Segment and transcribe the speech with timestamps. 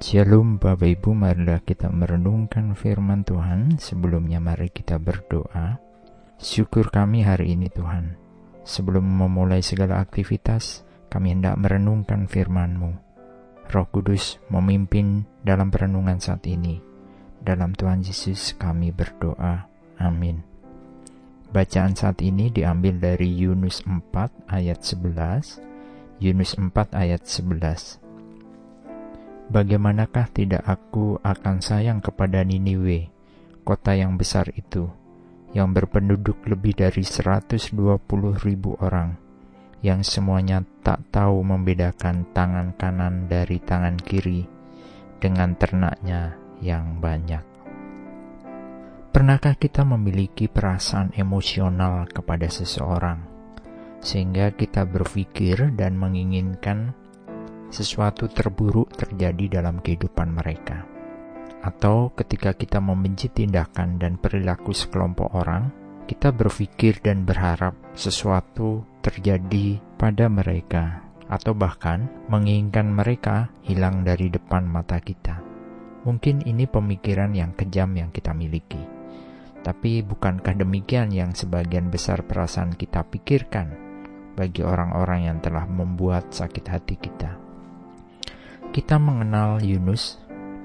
[0.00, 3.76] Shalom Bapak Ibu, marilah kita merenungkan firman Tuhan.
[3.76, 5.76] Sebelumnya mari kita berdoa.
[6.40, 8.16] Syukur kami hari ini Tuhan.
[8.64, 12.96] Sebelum memulai segala aktivitas, kami hendak merenungkan firman-Mu.
[13.68, 16.80] Roh Kudus memimpin dalam perenungan saat ini.
[17.36, 19.68] Dalam Tuhan Yesus kami berdoa.
[20.00, 20.40] Amin.
[21.52, 25.60] Bacaan saat ini diambil dari Yunus 4 ayat 11.
[26.24, 28.09] Yunus 4 ayat 11.
[29.50, 33.10] Bagaimanakah tidak aku akan sayang kepada Niniwe,
[33.66, 34.86] kota yang besar itu,
[35.50, 37.74] yang berpenduduk lebih dari 120
[38.46, 39.18] ribu orang,
[39.82, 44.46] yang semuanya tak tahu membedakan tangan kanan dari tangan kiri
[45.18, 47.42] dengan ternaknya yang banyak.
[49.10, 53.26] Pernahkah kita memiliki perasaan emosional kepada seseorang,
[53.98, 56.94] sehingga kita berpikir dan menginginkan
[57.70, 60.84] sesuatu terburuk terjadi dalam kehidupan mereka.
[61.62, 65.70] Atau ketika kita membenci tindakan dan perilaku sekelompok orang,
[66.10, 74.66] kita berpikir dan berharap sesuatu terjadi pada mereka, atau bahkan menginginkan mereka hilang dari depan
[74.66, 75.38] mata kita.
[76.02, 78.80] Mungkin ini pemikiran yang kejam yang kita miliki,
[79.60, 83.76] tapi bukankah demikian yang sebagian besar perasaan kita pikirkan
[84.32, 87.49] bagi orang-orang yang telah membuat sakit hati kita?
[88.70, 90.14] Kita mengenal Yunus,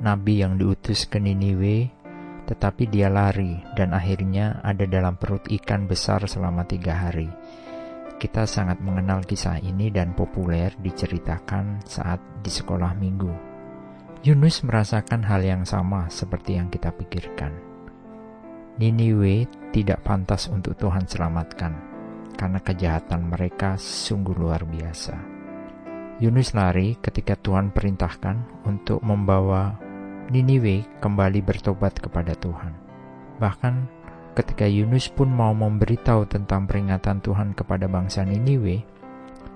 [0.00, 1.92] nabi yang diutus ke Niniwe,
[2.48, 7.28] tetapi dia lari dan akhirnya ada dalam perut ikan besar selama tiga hari.
[8.16, 13.32] Kita sangat mengenal kisah ini dan populer diceritakan saat di sekolah minggu.
[14.24, 17.52] Yunus merasakan hal yang sama seperti yang kita pikirkan.
[18.80, 19.44] Niniwe
[19.76, 21.72] tidak pantas untuk Tuhan selamatkan,
[22.32, 25.39] karena kejahatan mereka sungguh luar biasa.
[26.20, 29.80] Yunus lari ketika Tuhan perintahkan untuk membawa
[30.28, 32.76] Niniwe kembali bertobat kepada Tuhan.
[33.40, 33.74] Bahkan
[34.36, 38.84] ketika Yunus pun mau memberitahu tentang peringatan Tuhan kepada bangsa Niniwe,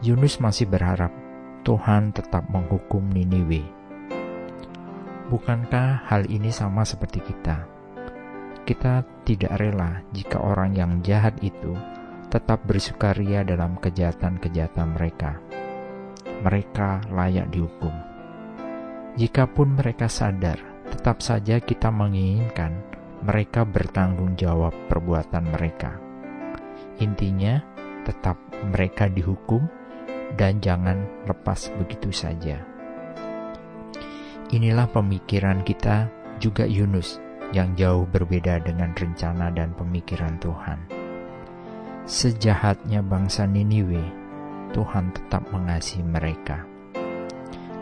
[0.00, 1.12] Yunus masih berharap
[1.60, 3.60] Tuhan tetap menghukum Niniwe.
[5.28, 7.68] Bukankah hal ini sama seperti kita?
[8.64, 11.76] Kita tidak rela jika orang yang jahat itu
[12.32, 15.36] tetap bersukaria dalam kejahatan-kejahatan mereka
[16.46, 17.90] mereka layak dihukum.
[19.18, 22.86] Jikapun mereka sadar, tetap saja kita menginginkan
[23.26, 25.98] mereka bertanggung jawab perbuatan mereka.
[27.02, 27.58] Intinya,
[28.06, 28.38] tetap
[28.70, 29.66] mereka dihukum
[30.38, 32.62] dan jangan lepas begitu saja.
[34.54, 36.06] Inilah pemikiran kita
[36.38, 37.18] juga Yunus
[37.50, 40.78] yang jauh berbeda dengan rencana dan pemikiran Tuhan.
[42.06, 44.25] Sejahatnya bangsa Niniwe
[44.72, 46.66] Tuhan tetap mengasihi mereka.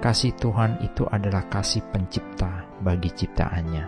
[0.05, 3.85] Kasih Tuhan itu adalah kasih pencipta bagi ciptaannya.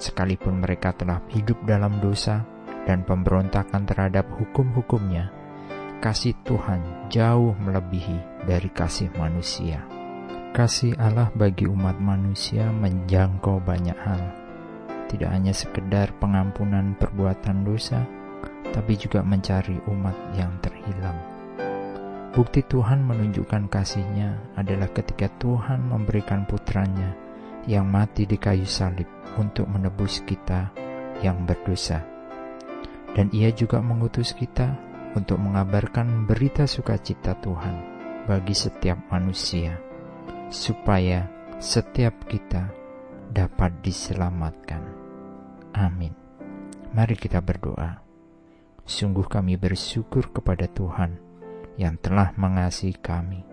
[0.00, 2.46] Sekalipun mereka telah hidup dalam dosa
[2.88, 5.28] dan pemberontakan terhadap hukum-hukumnya,
[6.00, 9.84] kasih Tuhan jauh melebihi dari kasih manusia.
[10.56, 14.22] Kasih Allah bagi umat manusia menjangkau banyak hal,
[15.12, 18.00] tidak hanya sekedar pengampunan perbuatan dosa,
[18.72, 21.37] tapi juga mencari umat yang terhilang.
[22.38, 27.10] Bukti Tuhan menunjukkan kasihnya adalah ketika Tuhan memberikan putranya
[27.66, 30.70] yang mati di kayu salib untuk menebus kita
[31.18, 31.98] yang berdosa.
[33.10, 34.70] Dan ia juga mengutus kita
[35.18, 37.74] untuk mengabarkan berita sukacita Tuhan
[38.30, 39.74] bagi setiap manusia,
[40.46, 41.26] supaya
[41.58, 42.70] setiap kita
[43.34, 44.86] dapat diselamatkan.
[45.74, 46.14] Amin.
[46.94, 47.98] Mari kita berdoa.
[48.86, 51.27] Sungguh kami bersyukur kepada Tuhan
[51.78, 53.46] yang telah mengasihi kami.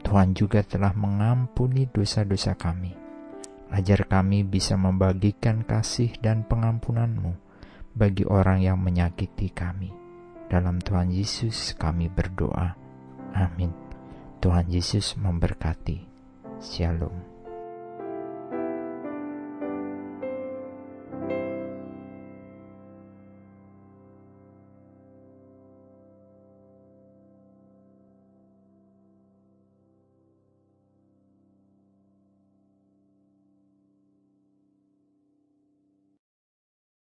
[0.00, 2.96] Tuhan juga telah mengampuni dosa-dosa kami.
[3.70, 7.36] Ajar kami bisa membagikan kasih dan pengampunanmu
[7.94, 9.90] bagi orang yang menyakiti kami.
[10.50, 12.74] Dalam Tuhan Yesus kami berdoa.
[13.34, 13.70] Amin.
[14.42, 16.02] Tuhan Yesus memberkati.
[16.58, 17.39] Shalom.